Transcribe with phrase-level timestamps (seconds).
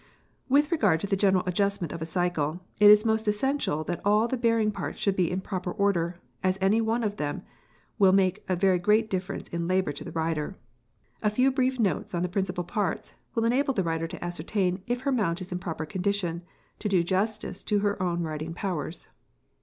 [0.01, 0.05] p>
[0.49, 4.27] With regard to the general adjustment of a cycle, it is most essential that all
[4.27, 7.43] the bearing parts should be in proper order, as any one ofthem
[7.99, 10.55] will make a very great difference in labour to the rider.
[11.21, 15.01] A few brief notes on the principal parts will enable the rider to ascertain if
[15.01, 16.41] her mount is in proper condition
[16.79, 19.07] to do justice to her own riding powers.